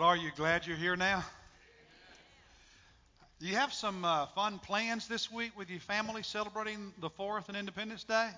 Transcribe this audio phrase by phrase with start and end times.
[0.00, 1.22] Well, are you glad you're here now?
[3.38, 7.48] Do you have some uh, fun plans this week with your family celebrating the 4th
[7.48, 8.30] and Independence Day?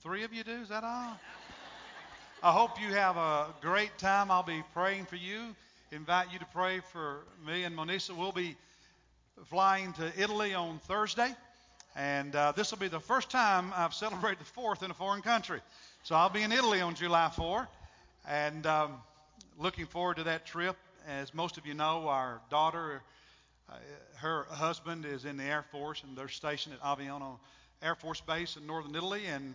[0.00, 0.60] Three of you do?
[0.60, 1.18] Is that all?
[2.42, 4.30] I hope you have a great time.
[4.30, 5.40] I'll be praying for you.
[5.90, 8.14] Invite you to pray for me and Monisa.
[8.14, 8.56] We'll be
[9.46, 11.34] flying to Italy on Thursday,
[11.96, 15.22] and uh, this will be the first time I've celebrated the 4th in a foreign
[15.22, 15.60] country.
[16.02, 17.66] So I'll be in Italy on July 4,
[18.28, 18.92] and um,
[19.58, 20.76] looking forward to that trip.
[21.08, 23.02] As most of you know, our daughter,
[23.68, 23.74] uh,
[24.16, 27.38] her husband is in the Air Force, and they're stationed at Aviano
[27.82, 29.26] Air Force Base in northern Italy.
[29.26, 29.54] And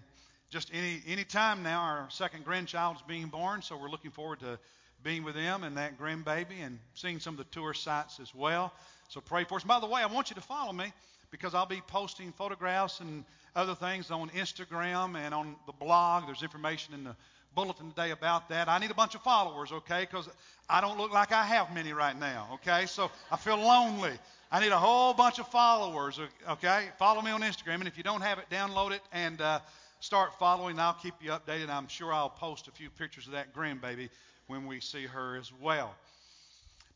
[0.50, 4.40] just any any time now, our second grandchild is being born, so we're looking forward
[4.42, 4.60] to
[5.04, 8.74] being with them and that grandbaby and seeing some of the tourist sites as well.
[9.10, 9.64] So pray for us.
[9.64, 10.92] By the way, I want you to follow me
[11.32, 13.24] because I'll be posting photographs and
[13.56, 16.26] other things on Instagram and on the blog.
[16.26, 17.16] There's information in the
[17.58, 18.70] bulletin today about that.
[18.70, 20.02] I need a bunch of followers, okay?
[20.02, 20.30] Because
[20.70, 22.86] I don't look like I have many right now, okay?
[22.86, 24.12] So I feel lonely.
[24.52, 26.86] I need a whole bunch of followers, okay?
[27.00, 29.60] Follow me on Instagram, and if you don't have it, download it and uh,
[30.02, 30.80] start following.
[30.80, 31.70] I'll keep you updated.
[31.70, 34.10] I'm sure I'll post a few pictures of that grandbaby
[34.46, 35.96] when we see her as well.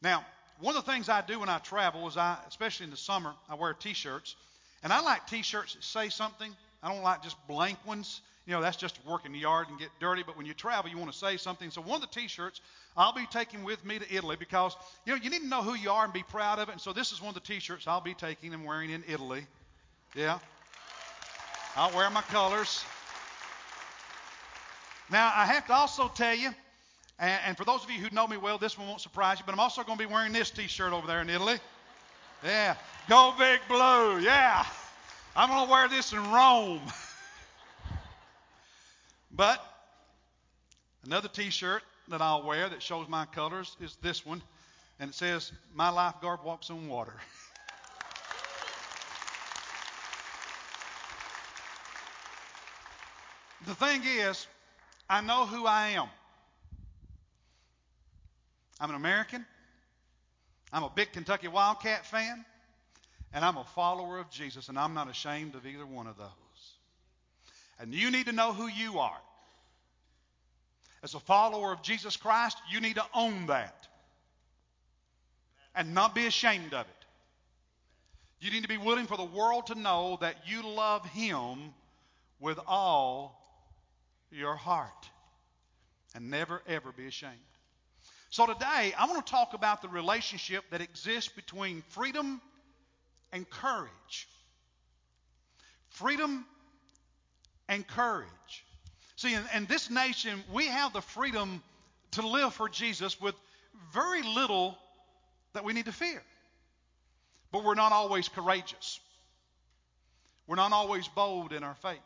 [0.04, 0.24] Now,
[0.60, 3.34] one of the things I do when I travel is I, especially in the summer,
[3.50, 4.36] I wear T-shirts,
[4.84, 6.56] and I like T-shirts that say something.
[6.84, 8.22] I don't like just blank ones.
[8.48, 10.24] You know, that's just to work in the yard and get dirty.
[10.26, 11.70] But when you travel, you want to say something.
[11.70, 12.62] So one of the T-shirts
[12.98, 14.76] I'll be taking with me to Italy because
[15.06, 16.72] you know you need to know who you are and be proud of it.
[16.72, 19.46] And so this is one of the T-shirts I'll be taking and wearing in Italy.
[20.16, 20.40] Yeah,
[21.76, 22.84] I'll wear my colors.
[25.12, 26.50] Now I have to also tell you,
[27.20, 29.46] and, and for those of you who know me well, this one won't surprise you.
[29.46, 31.60] But I'm also going to be wearing this T-shirt over there in Italy.
[32.44, 32.76] Yeah,
[33.08, 34.20] go big blue.
[34.20, 34.66] Yeah,
[35.36, 36.82] I'm going to wear this in Rome.
[39.34, 39.64] But
[41.06, 44.42] another T-shirt that I'll wear that shows my colors is this one,
[45.00, 47.14] and it says, "My lifeguard walks on water."
[53.66, 54.48] the thing is,
[55.10, 56.10] I know who I am.
[58.80, 59.46] I'm an American.
[60.74, 62.46] I'm a big Kentucky Wildcat fan.
[63.34, 66.41] And I'm a follower of Jesus, and I'm not ashamed of either one of those.
[67.82, 69.20] And you need to know who you are.
[71.04, 73.88] As a follower of Jesus Christ, you need to own that
[75.74, 77.06] and not be ashamed of it.
[78.40, 81.74] You need to be willing for the world to know that you love Him
[82.40, 83.40] with all
[84.32, 85.10] your heart
[86.14, 87.34] and never, ever be ashamed.
[88.30, 92.42] So today, I want to talk about the relationship that exists between freedom
[93.32, 94.28] and courage.
[95.90, 96.46] Freedom
[97.72, 98.66] and courage.
[99.16, 101.64] See, in, in this nation, we have the freedom
[102.12, 103.34] to live for Jesus with
[103.94, 104.78] very little
[105.54, 106.22] that we need to fear.
[107.52, 109.00] But we're not always courageous.
[110.48, 112.00] We're not always bold in our faith.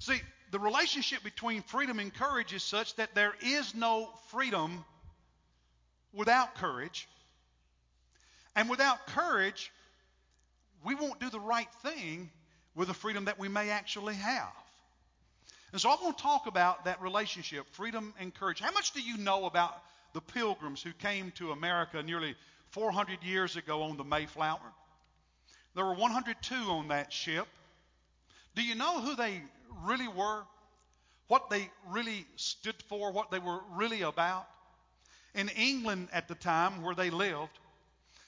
[0.00, 0.20] See,
[0.50, 4.84] the relationship between freedom and courage is such that there is no freedom
[6.12, 7.08] without courage.
[8.54, 9.72] And without courage,
[10.84, 12.30] we won't do the right thing
[12.78, 14.52] with the freedom that we may actually have.
[15.72, 18.60] And so I want to talk about that relationship, freedom and courage.
[18.60, 19.74] How much do you know about
[20.14, 22.36] the pilgrims who came to America nearly
[22.70, 24.72] 400 years ago on the Mayflower?
[25.74, 27.48] There were 102 on that ship.
[28.54, 29.42] Do you know who they
[29.84, 30.44] really were?
[31.26, 33.10] What they really stood for?
[33.10, 34.46] What they were really about?
[35.34, 37.58] In England at the time where they lived,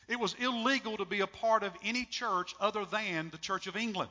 [0.09, 3.77] it was illegal to be a part of any church other than the Church of
[3.77, 4.11] England.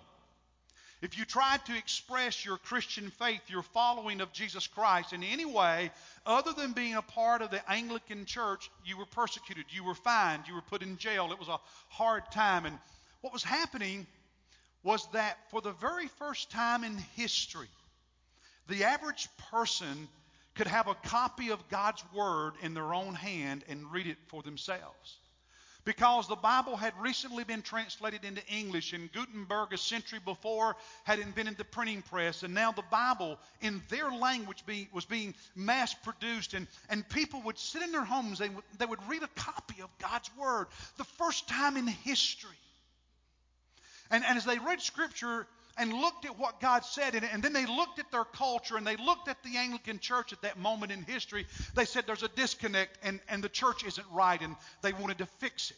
[1.02, 5.46] If you tried to express your Christian faith, your following of Jesus Christ in any
[5.46, 5.92] way
[6.26, 10.44] other than being a part of the Anglican church, you were persecuted, you were fined,
[10.48, 11.32] you were put in jail.
[11.32, 12.66] It was a hard time.
[12.66, 12.78] And
[13.22, 14.08] what was happening
[14.84, 17.70] was that for the very first time in history,
[18.68, 20.10] the average person
[20.56, 24.44] could have a copy of God's Word in their own hand and read it for
[24.44, 25.18] themselves
[25.90, 31.18] because the Bible had recently been translated into English, and Gutenberg, a century before, had
[31.18, 35.96] invented the printing press, and now the Bible in their language be, was being mass
[35.96, 39.82] produced, and, and people would sit in their homes, they they would read a copy
[39.82, 42.52] of God's Word, the first time in history.
[44.12, 45.48] And, and as they read Scripture,
[45.80, 48.76] and looked at what God said in it, and then they looked at their culture
[48.76, 51.48] and they looked at the Anglican church at that moment in history.
[51.74, 55.26] They said there's a disconnect and, and the church isn't right, and they wanted to
[55.26, 55.78] fix it.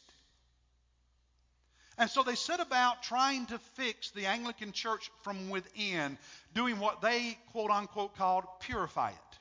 [1.98, 6.18] And so they set about trying to fix the Anglican church from within,
[6.56, 9.38] doing what they, quote unquote, called purify it.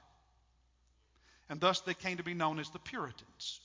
[1.49, 3.61] And thus they came to be known as the Puritans.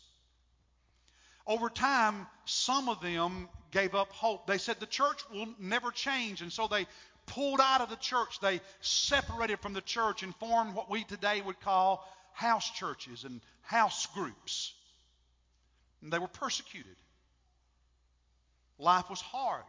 [1.47, 4.47] Over time, some of them gave up hope.
[4.47, 6.87] They said the church will never change, and so they
[7.27, 8.39] pulled out of the church.
[8.39, 13.41] They separated from the church and formed what we today would call house churches and
[13.61, 14.73] house groups.
[16.01, 16.95] And they were persecuted.
[18.77, 19.63] Life was hard.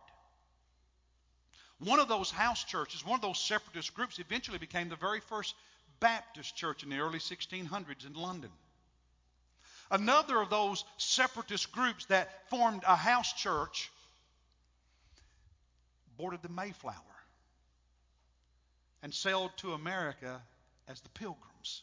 [1.78, 5.54] One of those house churches, one of those separatist groups, eventually became the very first
[6.00, 8.50] Baptist church in the early 1600s in London.
[9.90, 13.90] Another of those separatist groups that formed a house church
[16.16, 16.94] boarded the Mayflower
[19.02, 20.40] and sailed to America
[20.88, 21.82] as the Pilgrims,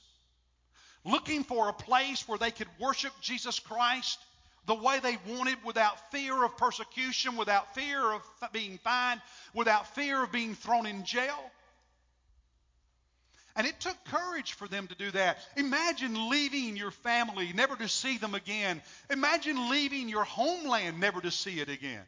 [1.05, 4.19] looking for a place where they could worship Jesus Christ
[4.65, 8.21] the way they wanted without fear of persecution, without fear of
[8.51, 9.21] being fined,
[9.53, 11.51] without fear of being thrown in jail.
[13.55, 15.37] And it took courage for them to do that.
[15.55, 18.81] Imagine leaving your family, never to see them again.
[19.11, 22.01] Imagine leaving your homeland, never to see it again.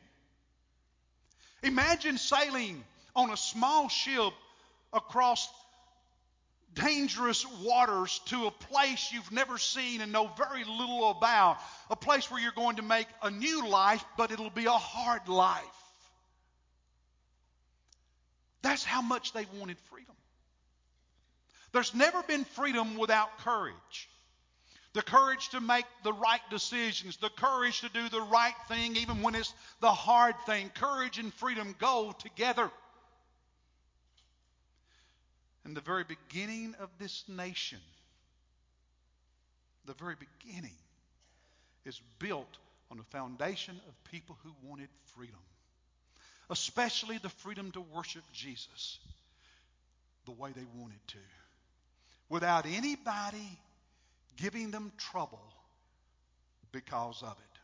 [1.62, 2.84] Imagine sailing
[3.16, 4.34] on a small ship
[4.92, 5.48] across
[6.74, 11.58] dangerous waters to a place you've never seen and know very little about.
[11.90, 15.28] A place where you're going to make a new life, but it'll be a hard
[15.28, 15.64] life.
[18.62, 20.16] That's how much they wanted freedom.
[21.76, 24.08] There's never been freedom without courage.
[24.94, 29.22] The courage to make the right decisions, the courage to do the right thing even
[29.22, 30.70] when it's the hard thing.
[30.70, 32.72] Courage and freedom go together.
[35.66, 37.80] And the very beginning of this nation,
[39.86, 40.78] the very beginning,
[41.84, 42.58] is built
[42.90, 45.44] on the foundation of people who wanted freedom,
[46.50, 48.98] especially the freedom to worship Jesus
[50.24, 51.18] the way they wanted to
[52.30, 53.60] without anybody
[54.38, 55.42] giving them trouble
[56.72, 57.60] because of it.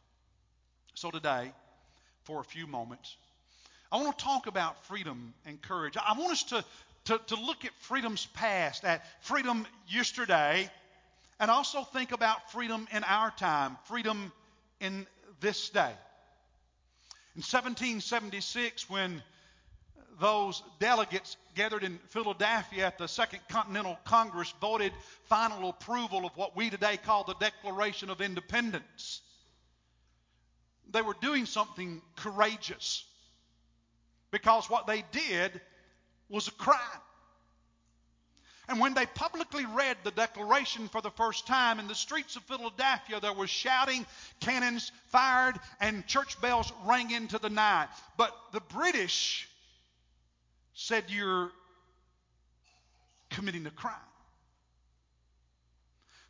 [0.94, 1.52] So, today,
[2.24, 3.16] for a few moments,
[3.92, 5.98] I want to talk about freedom and courage.
[5.98, 6.64] I want us to,
[7.06, 10.70] to, to look at freedom's past, at freedom yesterday,
[11.40, 14.32] and also think about freedom in our time, freedom
[14.80, 15.06] in
[15.42, 15.92] this day.
[17.36, 19.24] In 1776, when
[20.20, 24.92] those delegates gathered in Philadelphia at the Second Continental Congress voted
[25.26, 29.22] final approval of what we today call the Declaration of Independence.
[30.92, 33.04] They were doing something courageous
[34.32, 35.60] because what they did
[36.30, 36.80] was a crime.
[38.68, 42.44] And when they publicly read the Declaration for the first time in the streets of
[42.44, 44.06] Philadelphia, there was shouting,
[44.40, 47.90] cannons fired, and church bells rang into the night.
[48.18, 49.50] But the British
[50.74, 51.52] said you're
[53.30, 53.96] committing a crime.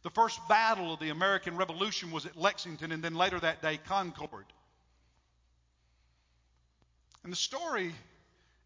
[0.03, 3.79] The first battle of the American Revolution was at Lexington and then later that day,
[3.87, 4.45] Concord.
[7.23, 7.93] And the story,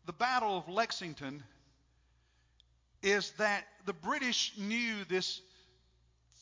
[0.05, 1.43] the Battle of Lexington,
[3.03, 5.41] is that the British knew this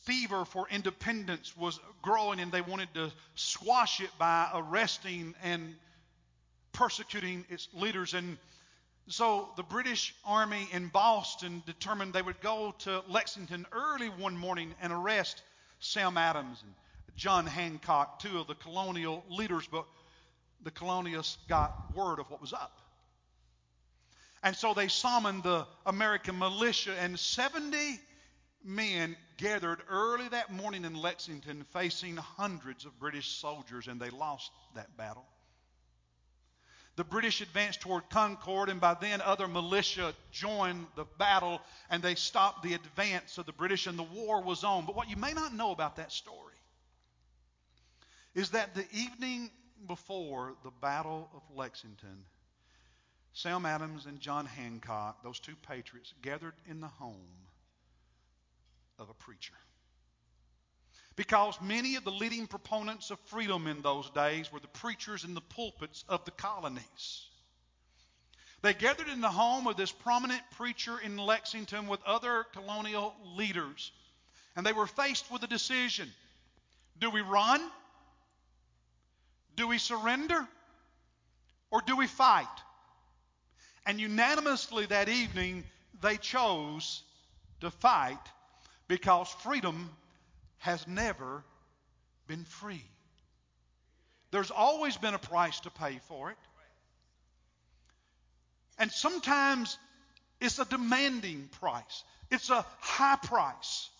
[0.04, 5.74] fever for independence was growing and they wanted to squash it by arresting and
[6.72, 8.14] persecuting its leaders.
[8.14, 8.36] And
[9.08, 14.74] so the British Army in Boston determined they would go to Lexington early one morning
[14.80, 15.42] and arrest
[15.80, 16.72] Sam Adams and
[17.16, 19.84] John Hancock, two of the colonial leaders, but
[20.62, 22.78] the colonialists got word of what was up.
[24.42, 27.98] And so they summoned the American militia, and 70
[28.64, 34.50] men gathered early that morning in Lexington facing hundreds of British soldiers, and they lost
[34.74, 35.26] that battle.
[36.96, 41.60] The British advanced toward Concord, and by then other militia joined the battle
[41.90, 44.86] and they stopped the advance of the British, and the war was on.
[44.86, 46.54] But what you may not know about that story
[48.34, 49.50] is that the evening
[49.86, 52.24] before the Battle of Lexington,
[53.32, 57.48] Sam Adams and John Hancock, those two patriots, gathered in the home
[58.98, 59.54] of a preacher.
[61.16, 65.34] Because many of the leading proponents of freedom in those days were the preachers in
[65.34, 67.26] the pulpits of the colonies.
[68.62, 73.92] They gathered in the home of this prominent preacher in Lexington with other colonial leaders,
[74.56, 76.10] and they were faced with a decision
[76.98, 77.60] do we run?
[79.56, 80.46] Do we surrender?
[81.70, 82.46] Or do we fight?
[83.84, 85.64] And unanimously that evening,
[86.00, 87.02] they chose
[87.60, 88.20] to fight
[88.88, 89.90] because freedom
[90.64, 91.44] has never
[92.26, 92.82] been free.
[94.30, 96.38] There's always been a price to pay for it.
[98.78, 99.76] And sometimes
[100.40, 103.90] it's a demanding price, it's a high price.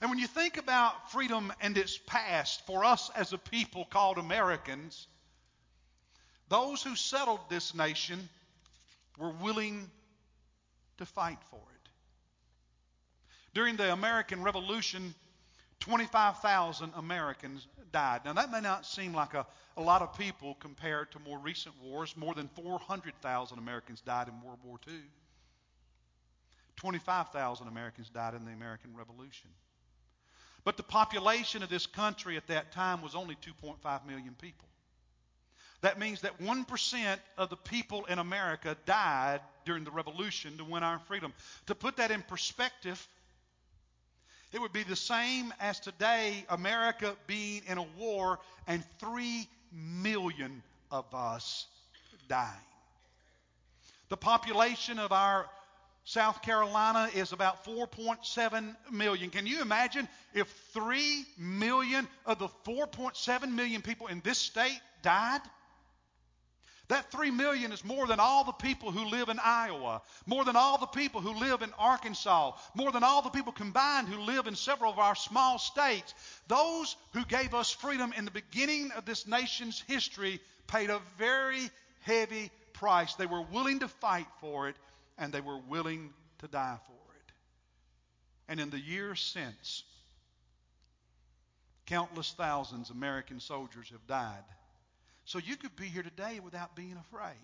[0.00, 4.18] And when you think about freedom and its past for us as a people called
[4.18, 5.06] Americans,
[6.48, 8.28] those who settled this nation
[9.16, 9.88] were willing
[10.98, 11.90] to fight for it.
[13.54, 15.14] During the American Revolution,
[15.82, 18.20] 25,000 Americans died.
[18.24, 19.44] Now, that may not seem like a,
[19.76, 22.16] a lot of people compared to more recent wars.
[22.16, 24.94] More than 400,000 Americans died in World War II.
[26.76, 29.50] 25,000 Americans died in the American Revolution.
[30.62, 34.68] But the population of this country at that time was only 2.5 million people.
[35.80, 40.84] That means that 1% of the people in America died during the revolution to win
[40.84, 41.34] our freedom.
[41.66, 43.04] To put that in perspective,
[44.52, 50.62] it would be the same as today America being in a war and 3 million
[50.90, 51.66] of us
[52.28, 52.50] dying.
[54.08, 55.46] The population of our
[56.04, 59.30] South Carolina is about 4.7 million.
[59.30, 65.40] Can you imagine if 3 million of the 4.7 million people in this state died?
[66.88, 70.56] That 3 million is more than all the people who live in Iowa, more than
[70.56, 74.46] all the people who live in Arkansas, more than all the people combined who live
[74.46, 76.12] in several of our small states.
[76.48, 81.70] Those who gave us freedom in the beginning of this nation's history paid a very
[82.00, 83.14] heavy price.
[83.14, 84.76] They were willing to fight for it
[85.18, 87.32] and they were willing to die for it.
[88.48, 89.84] And in the years since,
[91.86, 94.44] countless thousands of American soldiers have died.
[95.24, 97.36] So you could be here today without being afraid.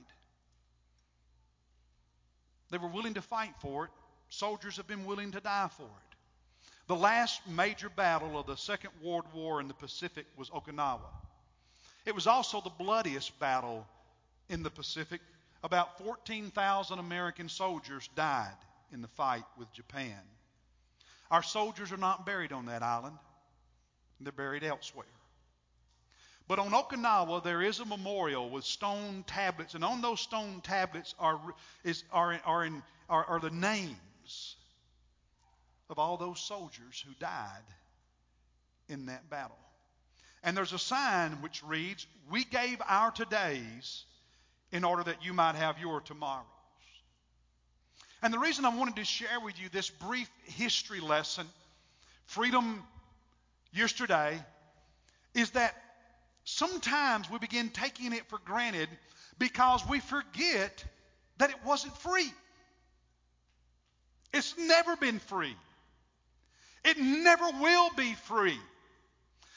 [2.70, 3.90] They were willing to fight for it.
[4.28, 6.16] Soldiers have been willing to die for it.
[6.86, 11.10] The last major battle of the Second World War in the Pacific was Okinawa.
[12.06, 13.86] It was also the bloodiest battle
[14.48, 15.20] in the Pacific
[15.62, 18.56] about 14,000 American soldiers died
[18.92, 20.18] in the fight with Japan.
[21.30, 23.18] Our soldiers are not buried on that island,
[24.20, 25.06] they're buried elsewhere.
[26.48, 31.14] But on Okinawa, there is a memorial with stone tablets, and on those stone tablets
[31.18, 31.38] are,
[31.84, 34.56] is, are, are, in, are, are the names
[35.90, 37.64] of all those soldiers who died
[38.88, 39.58] in that battle.
[40.42, 44.04] And there's a sign which reads, We gave our todays
[44.72, 46.46] in order that you might have your tomorrows.
[48.22, 51.46] And the reason I wanted to share with you this brief history lesson,
[52.26, 52.82] Freedom
[53.72, 54.42] Yesterday,
[55.34, 55.74] is that
[56.48, 58.88] sometimes we begin taking it for granted
[59.38, 60.84] because we forget
[61.38, 62.32] that it wasn't free.
[64.32, 65.54] It's never been free.
[66.84, 68.58] It never will be free.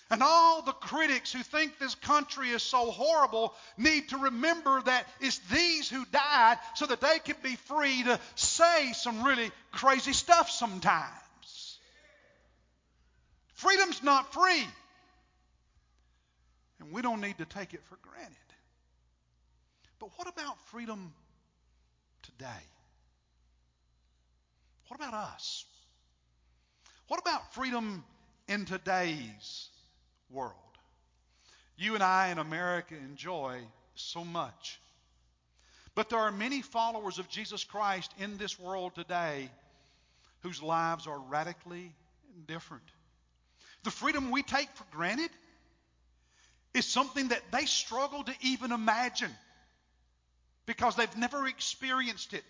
[0.10, 5.08] And all the critics who think this country is so horrible need to remember that
[5.22, 10.12] it's these who died so that they can be free to say some really crazy
[10.12, 11.80] stuff sometimes.
[13.54, 14.66] Freedom's not free.
[16.82, 18.36] And we don't need to take it for granted.
[20.00, 21.14] But what about freedom
[22.24, 22.64] today?
[24.88, 25.64] What about us?
[27.08, 28.04] What about freedom
[28.52, 29.70] in today's
[30.30, 30.56] world.
[31.78, 33.62] You and I in America enjoy
[33.96, 34.80] so much.
[35.96, 39.50] But there are many followers of Jesus Christ in this world today
[40.42, 41.94] whose lives are radically
[42.48, 42.84] different.
[43.84, 45.32] The freedom we take for granted
[46.74, 49.32] is something that they struggle to even imagine
[50.66, 52.44] because they've never experienced it.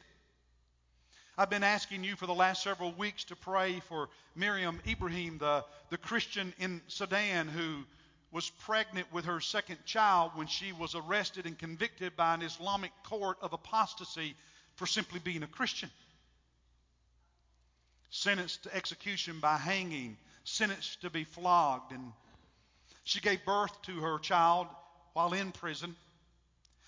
[1.38, 5.66] I've been asking you for the last several weeks to pray for Meriam Ibrahim, the,
[5.90, 7.84] the Christian in Sudan who
[8.32, 12.92] was pregnant with her second child when she was arrested and convicted by an Islamic
[13.04, 14.36] court of apostasy
[14.76, 15.90] for simply being a Christian.
[18.10, 22.12] Sentenced to execution by hanging, sentenced to be flogged, and
[23.04, 24.68] she gave birth to her child
[25.14, 25.96] while in prison.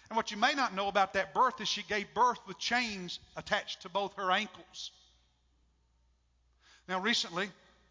[0.09, 3.19] And what you may not know about that birth is she gave birth with chains
[3.35, 4.91] attached to both her ankles.
[6.87, 7.49] Now, recently,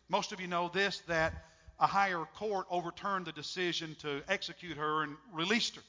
[0.09, 1.33] most of you know this that
[1.81, 5.83] a higher court overturned the decision to execute her and released her.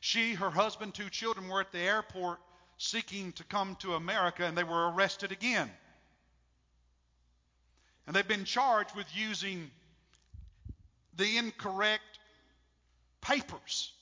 [0.00, 2.38] She, her husband, two children were at the airport
[2.76, 5.70] seeking to come to America, and they were arrested again.
[8.06, 9.70] And they've been charged with using
[11.18, 12.18] the incorrect
[13.20, 13.92] papers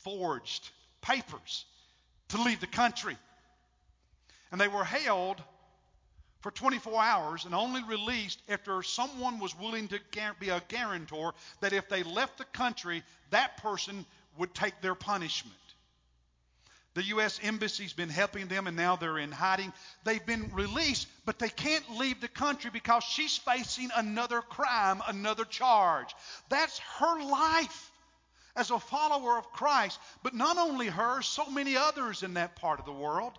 [0.00, 0.70] forged
[1.00, 1.64] papers
[2.28, 3.16] to leave the country.
[4.50, 5.42] And they were held
[6.40, 10.00] for 24 hours and only released after someone was willing to
[10.40, 14.04] be a guarantor that if they left the country, that person
[14.38, 15.56] would take their punishment.
[16.94, 17.40] The U.S.
[17.42, 19.72] Embassy's been helping them, and now they're in hiding.
[20.04, 25.44] They've been released, but they can't leave the country because she's facing another crime, another
[25.44, 26.14] charge.
[26.50, 27.90] That's her life
[28.54, 29.98] as a follower of Christ.
[30.22, 33.32] But not only her, so many others in that part of the world.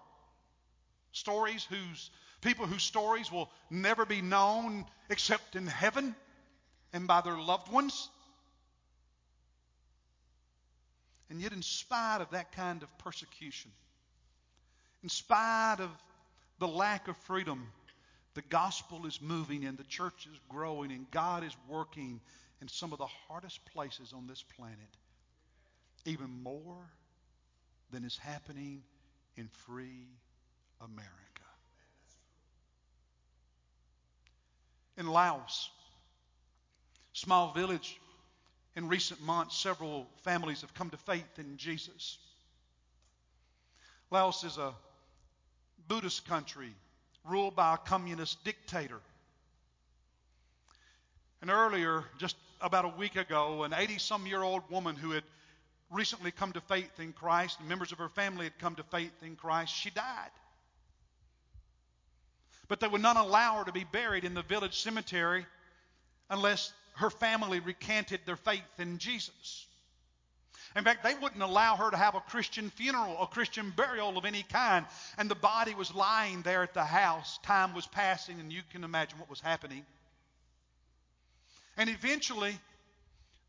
[1.12, 2.10] Stories whose
[2.41, 6.15] people whose stories will never be known except in heaven
[6.91, 8.10] and by their loved ones.
[11.33, 13.71] And yet, in spite of that kind of persecution,
[15.01, 15.89] in spite of
[16.59, 17.71] the lack of freedom,
[18.35, 22.21] the gospel is moving and the church is growing and God is working
[22.61, 24.77] in some of the hardest places on this planet,
[26.05, 26.85] even more
[27.89, 28.83] than is happening
[29.35, 30.05] in free
[30.81, 31.09] America.
[34.99, 35.71] In Laos,
[37.13, 37.99] small village
[38.75, 42.18] in recent months, several families have come to faith in Jesus.
[44.10, 44.74] Laos is a
[45.88, 46.74] Buddhist country
[47.25, 49.00] ruled by a communist dictator.
[51.42, 55.24] And earlier, just about a week ago, an 80 some year old woman who had
[55.92, 59.12] recently come to faith in Christ, and members of her family had come to faith
[59.22, 60.32] in Christ, she died.
[62.68, 65.46] But they would not allow her to be buried in the village cemetery
[66.30, 69.65] unless her family recanted their faith in Jesus.
[70.75, 74.25] In fact, they wouldn't allow her to have a Christian funeral, a Christian burial of
[74.25, 74.85] any kind.
[75.17, 77.38] And the body was lying there at the house.
[77.43, 79.85] Time was passing, and you can imagine what was happening.
[81.77, 82.57] And eventually,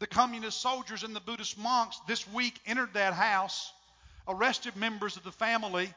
[0.01, 3.73] the communist soldiers and the Buddhist monks this week entered that house,
[4.29, 5.93] arrested members of the family,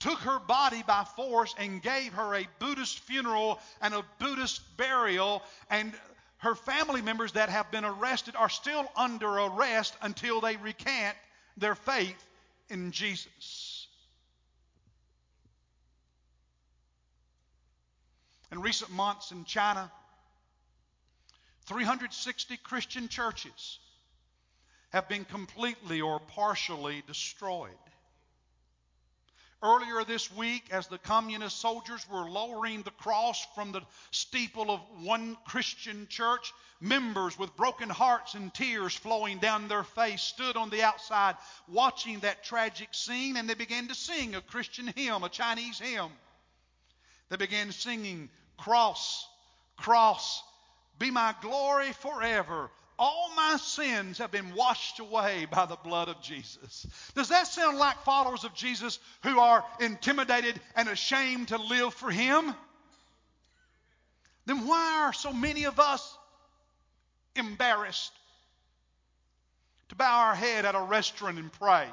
[0.00, 5.42] took her body by force and gave her a Buddhist funeral and a Buddhist burial.
[5.70, 5.92] And
[6.38, 11.16] her family members that have been arrested are still under arrest until they recant
[11.56, 12.24] their faith
[12.68, 13.86] in Jesus.
[18.50, 19.90] In recent months in China,
[21.66, 23.78] 360 Christian churches
[24.90, 27.72] have been completely or partially destroyed.
[29.60, 34.80] Earlier this week, as the communist soldiers were lowering the cross from the steeple of
[35.02, 40.70] one Christian church, members with broken hearts and tears flowing down their face stood on
[40.70, 41.34] the outside
[41.66, 46.12] watching that tragic scene and they began to sing a Christian hymn, a Chinese hymn.
[47.28, 49.26] They began singing, Cross,
[49.76, 50.42] Cross,
[50.98, 52.70] be my glory forever.
[52.98, 56.86] All my sins have been washed away by the blood of Jesus.
[57.14, 62.10] Does that sound like followers of Jesus who are intimidated and ashamed to live for
[62.10, 62.52] Him?
[64.46, 66.16] Then why are so many of us
[67.36, 68.12] embarrassed
[69.90, 71.86] to bow our head at a restaurant and pray?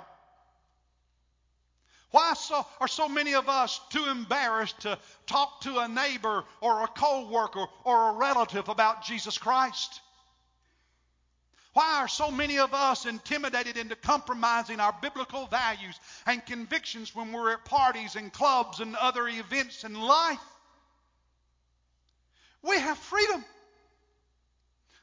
[2.09, 6.83] Why so, are so many of us too embarrassed to talk to a neighbor or
[6.83, 9.99] a co-worker or a relative about Jesus Christ?
[11.75, 17.33] Why are so many of us intimidated into compromising our biblical values and convictions when
[17.33, 20.39] we're at parties and clubs and other events in life?
[22.61, 23.43] We have freedom.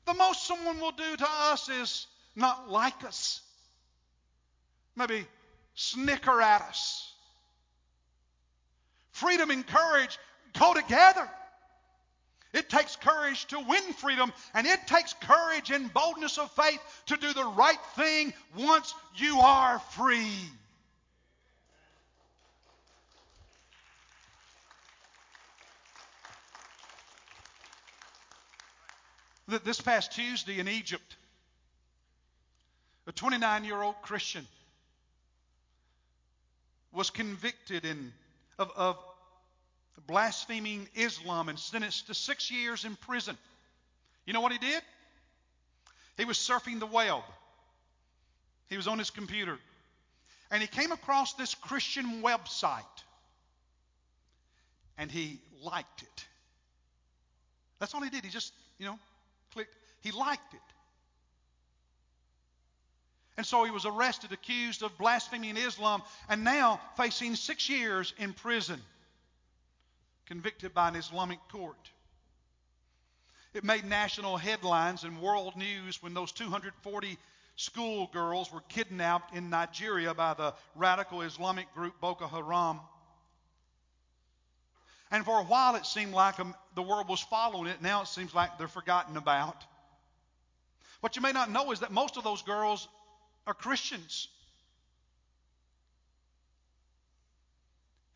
[0.07, 3.43] The most someone will do to us is not like us,
[4.97, 5.27] maybe
[5.75, 7.13] snicker at us.
[9.11, 10.19] Freedom and courage
[10.59, 11.29] go together.
[12.53, 17.17] It takes courage to win freedom, and it takes courage and boldness of faith to
[17.17, 20.37] do the right thing once you are free.
[29.49, 31.17] This past Tuesday in Egypt,
[33.07, 34.47] a 29 year old Christian
[36.93, 38.13] was convicted in,
[38.59, 39.12] of, of
[40.01, 43.37] blaspheming Islam and sentenced to six years in prison.
[44.27, 44.83] You know what he did?
[46.17, 47.23] He was surfing the web.
[48.69, 49.59] He was on his computer.
[50.51, 52.83] And he came across this Christian website.
[54.99, 56.27] And he liked it.
[57.79, 58.25] That's all he did.
[58.25, 58.99] He just, you know,
[59.53, 59.75] clicked.
[60.03, 60.61] He liked it.
[63.37, 68.35] And so he was arrested, accused of blaspheming Islam, and now facing six years in
[68.35, 68.81] prison
[70.27, 71.91] convicted by an Islamic court.
[73.55, 77.19] It made national headlines and world news when those 240
[77.57, 82.81] schoolgirls were kidnapped in Nigeria by the radical Islamic group Boko Haram.
[85.11, 87.83] And for a while it seemed like um, the world was following it.
[87.83, 89.63] Now it seems like they're forgotten about.
[91.01, 92.89] What you may not know is that most of those girls
[93.47, 94.29] are Christians.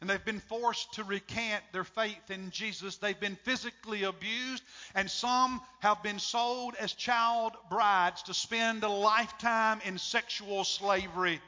[0.01, 2.97] And they've been forced to recant their faith in Jesus.
[2.97, 4.63] They've been physically abused,
[4.95, 11.41] and some have been sold as child brides to spend a lifetime in sexual slavery.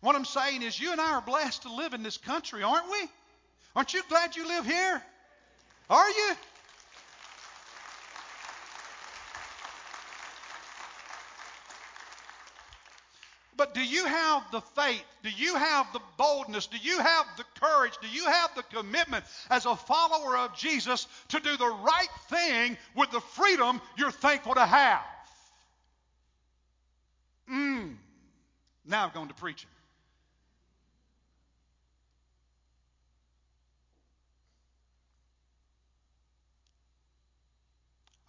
[0.00, 2.88] What I'm saying is, you and I are blessed to live in this country, aren't
[2.90, 3.08] we?
[3.74, 5.02] Aren't you glad you live here?
[5.90, 6.36] Are you?
[13.68, 15.02] But do you have the faith?
[15.22, 16.68] Do you have the boldness?
[16.68, 17.92] Do you have the courage?
[18.00, 22.78] Do you have the commitment as a follower of Jesus to do the right thing
[22.94, 25.02] with the freedom you're thankful to have?
[27.52, 27.96] Mmm.
[28.86, 29.68] Now I'm going to preaching.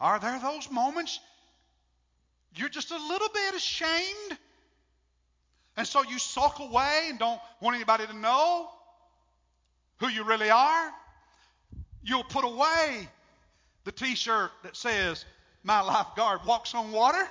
[0.02, 1.20] Are there those moments
[2.56, 4.38] you're just a little bit ashamed?
[5.78, 8.70] And so you sulk away and don't want anybody to know
[10.00, 10.92] who you really are?
[12.04, 13.08] You'll put away
[13.84, 15.26] the t shirt that says,
[15.64, 17.26] My lifeguard walks on water.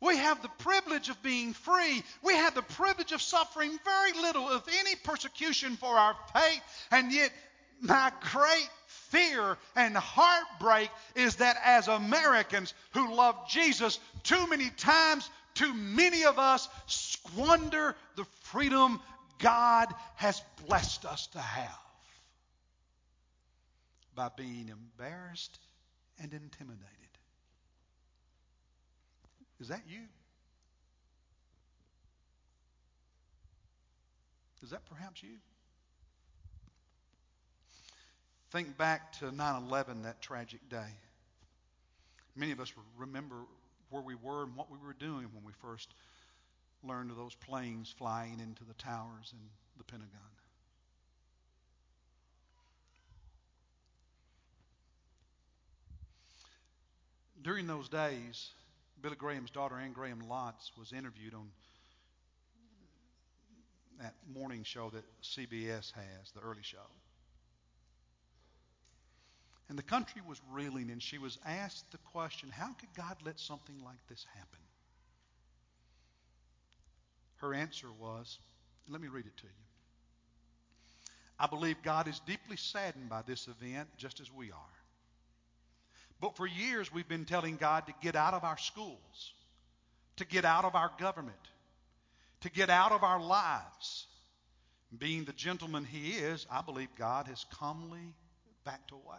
[0.00, 2.02] We have the privilege of being free.
[2.22, 6.62] We have the privilege of suffering very little, if any, persecution for our faith.
[6.90, 7.32] And yet,
[7.80, 15.28] my great fear and heartbreak is that as Americans who love Jesus, too many times,
[15.56, 19.00] too many of us squander the freedom
[19.38, 21.78] God has blessed us to have
[24.14, 25.58] by being embarrassed
[26.22, 26.82] and intimidated.
[29.58, 30.00] Is that you?
[34.62, 35.36] Is that perhaps you?
[38.50, 40.88] Think back to 9 11, that tragic day.
[42.34, 43.36] Many of us remember
[43.90, 45.94] where we were and what we were doing when we first
[46.82, 49.40] learned of those planes flying into the towers and
[49.78, 50.10] the Pentagon.
[57.42, 58.50] During those days,
[59.00, 61.48] Billy Graham's daughter, Ann Graham Lotz, was interviewed on
[64.00, 66.78] that morning show that CBS has, the early show.
[69.68, 73.40] And the country was reeling, and she was asked the question how could God let
[73.40, 74.60] something like this happen?
[77.36, 78.38] Her answer was
[78.88, 79.50] let me read it to you.
[81.38, 84.76] I believe God is deeply saddened by this event, just as we are.
[86.20, 89.34] But for years, we've been telling God to get out of our schools,
[90.16, 91.36] to get out of our government,
[92.40, 94.06] to get out of our lives.
[94.96, 98.14] Being the gentleman he is, I believe God has calmly
[98.64, 99.18] backed away.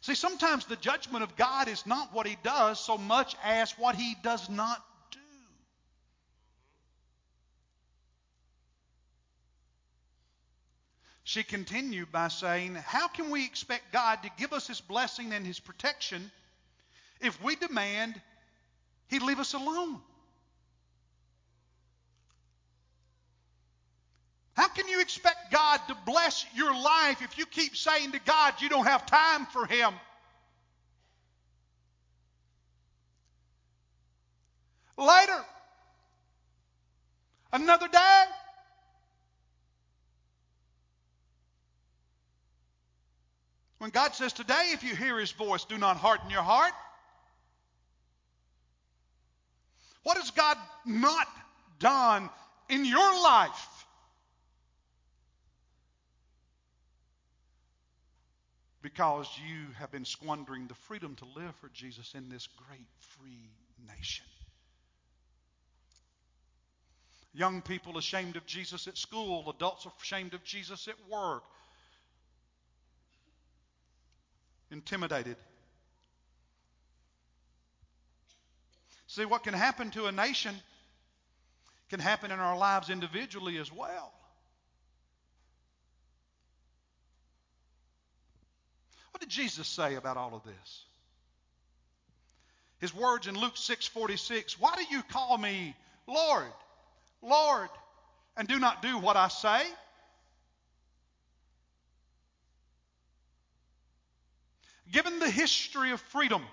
[0.00, 3.96] See, sometimes the judgment of God is not what he does so much as what
[3.96, 5.18] he does not do.
[11.24, 15.44] She continued by saying, How can we expect God to give us his blessing and
[15.44, 16.30] his protection
[17.20, 18.20] if we demand
[19.08, 20.00] he leave us alone?
[24.58, 28.54] How can you expect God to bless your life if you keep saying to God
[28.58, 29.94] you don't have time for Him?
[34.96, 35.44] Later,
[37.52, 38.24] another day,
[43.78, 46.72] when God says, Today, if you hear His voice, do not harden your heart.
[50.02, 51.28] What has God not
[51.78, 52.28] done
[52.68, 53.77] in your life?
[58.88, 63.50] Because you have been squandering the freedom to live for Jesus in this great free
[63.86, 64.24] nation.
[67.34, 71.42] Young people ashamed of Jesus at school, adults ashamed of Jesus at work,
[74.70, 75.36] intimidated.
[79.06, 80.54] See, what can happen to a nation
[81.90, 84.14] can happen in our lives individually as well.
[89.17, 90.84] What did Jesus say about all of this?
[92.78, 96.52] His words in Luke 6:46, "Why do you call me Lord,
[97.20, 97.68] Lord,
[98.36, 99.76] and do not do what I say?"
[104.90, 106.48] Given the history of freedom,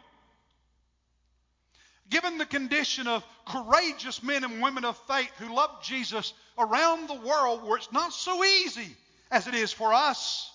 [2.09, 7.13] given the condition of courageous men and women of faith who love Jesus around the
[7.13, 8.97] world where it's not so easy
[9.31, 10.51] as it is for us,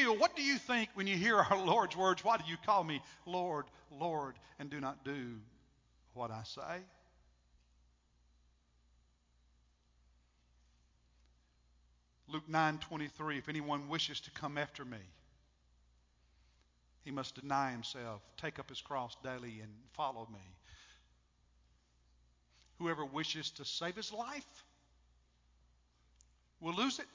[0.00, 0.16] feel?
[0.16, 2.24] What do you think when you hear our Lord's words?
[2.24, 5.36] Why do you call me Lord, Lord, and do not do
[6.14, 6.82] what I say?
[12.28, 14.98] Luke 9:23 If anyone wishes to come after me
[17.02, 20.38] he must deny himself, take up his cross daily and follow me.
[22.78, 24.64] Whoever wishes to save his life
[26.60, 27.06] will lose it.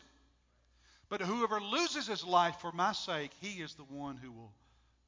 [1.10, 4.54] But whoever loses his life for my sake, he is the one who will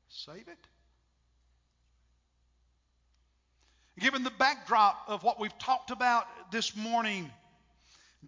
[0.10, 0.68] save it.
[4.00, 7.32] Given the backdrop of what we've talked about this morning,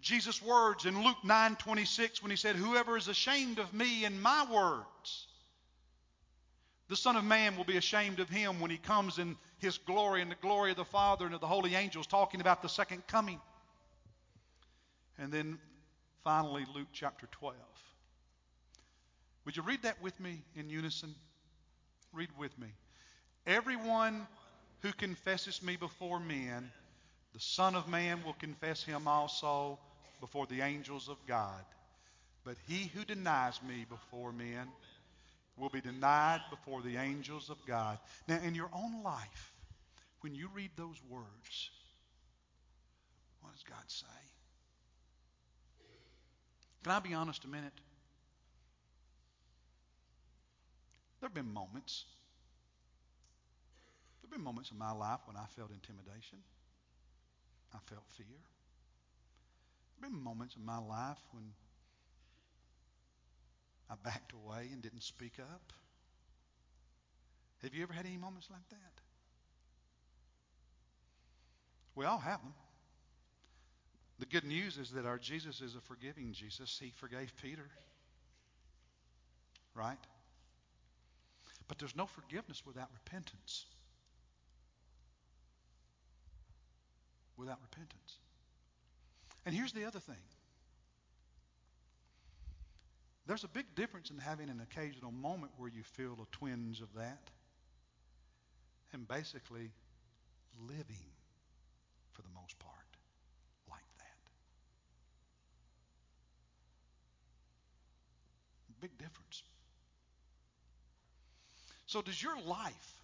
[0.00, 4.44] Jesus' words in Luke 9:26 when he said, "Whoever is ashamed of me and my
[4.44, 5.28] words,
[6.88, 10.22] the Son of Man will be ashamed of him when he comes in his glory
[10.22, 13.06] and the glory of the Father and of the holy angels, talking about the second
[13.06, 13.40] coming."
[15.18, 15.60] And then
[16.24, 17.56] finally, Luke chapter 12.
[19.44, 21.14] Would you read that with me in unison?
[22.12, 22.68] Read with me.
[23.46, 24.26] Everyone
[24.80, 26.70] who confesses me before men,
[27.32, 29.78] the Son of Man will confess him also
[30.20, 31.64] before the angels of God.
[32.44, 34.68] But he who denies me before men
[35.56, 37.98] will be denied before the angels of God.
[38.26, 39.52] Now, in your own life,
[40.20, 41.70] when you read those words,
[43.40, 44.06] what does God say?
[46.82, 47.72] Can I be honest a minute?
[51.20, 52.04] There have been moments
[54.30, 56.38] there have been moments in my life when I felt intimidation.
[57.74, 58.26] I felt fear.
[59.98, 61.44] There have been moments in my life when
[63.90, 65.72] I backed away and didn't speak up.
[67.62, 69.00] Have you ever had any moments like that?
[71.96, 72.54] We all have them.
[74.20, 76.78] The good news is that our Jesus is a forgiving Jesus.
[76.80, 77.66] He forgave Peter.
[79.74, 79.98] Right?
[81.66, 83.66] But there's no forgiveness without repentance.
[87.40, 88.18] without repentance.
[89.46, 90.22] And here's the other thing
[93.26, 96.88] there's a big difference in having an occasional moment where you feel a twinge of
[96.96, 97.30] that
[98.92, 99.70] and basically
[100.68, 101.14] living,
[102.12, 102.74] for the most part,
[103.70, 104.18] like that.
[108.80, 109.42] Big difference.
[111.86, 113.00] So, does your life,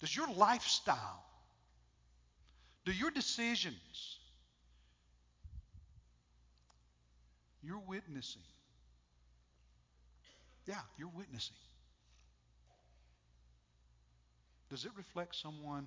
[0.00, 1.24] does your lifestyle
[2.84, 4.18] do your decisions,
[7.62, 8.42] you're witnessing.
[10.66, 11.56] Yeah, you're witnessing.
[14.70, 15.86] Does it reflect someone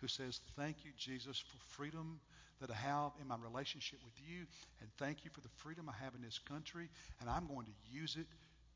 [0.00, 2.20] who says, Thank you, Jesus, for freedom
[2.60, 4.46] that I have in my relationship with you,
[4.80, 6.88] and thank you for the freedom I have in this country,
[7.20, 8.26] and I'm going to use it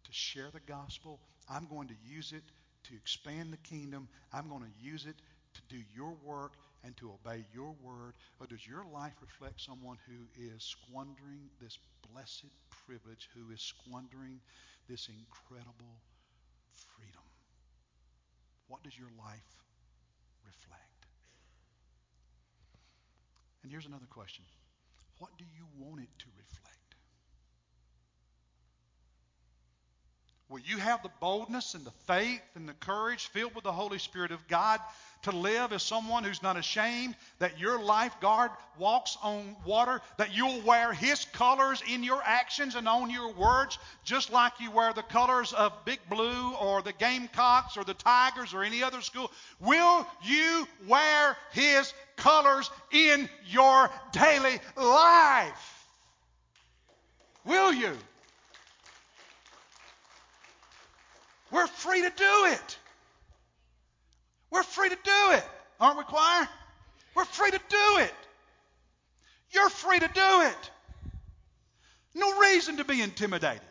[0.05, 1.21] to share the gospel.
[1.49, 2.43] I'm going to use it
[2.85, 4.09] to expand the kingdom.
[4.33, 5.17] I'm going to use it
[5.55, 6.53] to do your work
[6.85, 8.15] and to obey your word?
[8.41, 11.79] Or does your life reflect someone who is squandering this
[12.13, 12.47] blessed
[12.87, 14.41] privilege, who is squandering
[14.89, 16.01] this incredible
[16.97, 17.23] freedom?
[18.69, 19.57] What does your life
[20.45, 20.98] reflect?
[23.69, 24.47] And here's another question
[25.19, 26.95] What do you want it to reflect?
[30.49, 33.99] Will you have the boldness and the faith and the courage filled with the Holy
[33.99, 34.81] Spirit of God
[35.25, 40.63] to live as someone who's not ashamed, that your lifeguard walks on water, that you'll
[40.63, 45.03] wear his colors in your actions and on your words, just like you wear the
[45.03, 49.31] colors of Big Blue or the Gamecocks or the Tigers or any other school?
[49.61, 55.87] Will you wear his colors in your daily life?
[57.45, 57.97] Will you?
[61.51, 62.79] We're free to do it.
[64.51, 65.45] We're free to do it.
[65.81, 66.49] Aren't we, choir?
[67.15, 68.15] We're free to do it.
[69.51, 70.71] You're free to do it.
[72.15, 73.63] No reason to be intimidated.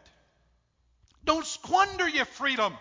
[1.25, 2.73] Don't squander your freedom.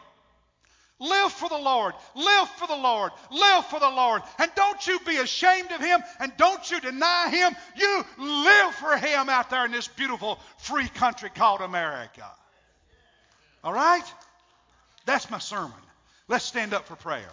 [0.99, 1.95] Live for the Lord.
[2.15, 3.13] Live for the Lord.
[3.31, 4.23] Live for the Lord.
[4.39, 7.55] And don't you be ashamed of Him and don't you deny Him.
[7.77, 12.27] You live for Him out there in this beautiful free country called America.
[13.63, 14.05] All right?
[15.05, 15.73] That's my sermon.
[16.29, 17.33] Let's stand up for prayer.